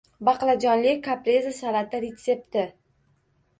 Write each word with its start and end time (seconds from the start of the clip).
Baqlajonli 0.27 0.93
kapreze 1.09 1.53
salati 1.59 2.01
retsepti 2.09 2.67